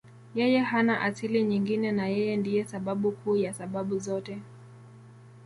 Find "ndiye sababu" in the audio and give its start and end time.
2.37-3.11